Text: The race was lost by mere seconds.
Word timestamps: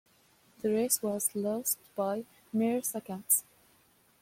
The 0.63 0.71
race 0.73 1.03
was 1.03 1.29
lost 1.35 1.77
by 1.95 2.25
mere 2.51 2.81
seconds. 2.81 3.43